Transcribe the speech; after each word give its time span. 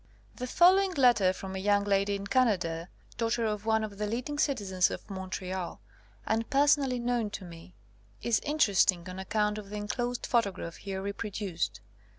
The 0.37 0.47
following 0.47 0.95
letter 0.95 1.31
from 1.31 1.55
a 1.55 1.59
young 1.59 1.83
lady 1.83 2.15
in 2.15 2.23
159 2.23 2.25
THE 2.31 2.39
COMING 2.39 2.53
OF 2.55 2.59
THE 2.59 2.67
FAIRIES 2.67 3.35
Canada, 3.35 3.53
daughter 3.53 3.53
of 3.53 3.65
one 3.67 3.83
of 3.83 3.97
the 3.99 4.07
leading 4.07 4.37
citi 4.37 4.65
zens 4.65 4.89
of 4.89 5.09
Montreal, 5.11 5.81
and 6.25 6.49
personally 6.49 6.97
known 6.97 7.29
to 7.29 7.45
me, 7.45 7.75
is 8.23 8.39
interesting 8.39 9.07
on 9.07 9.19
account 9.19 9.59
of 9.59 9.69
the 9.69 9.75
enclosed 9.75 10.25
photograph 10.25 10.77
here 10.77 11.03
reproduced. 11.03 11.81